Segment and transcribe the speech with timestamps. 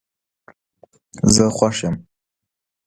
[1.33, 1.95] زه خوش یم